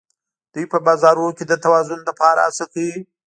دوی 0.53 0.65
په 0.71 0.77
بازارونو 0.85 1.31
کې 1.37 1.43
د 1.47 1.53
توازن 1.63 1.99
لپاره 2.09 2.39
هڅه 2.47 2.65
کوي 2.73 2.97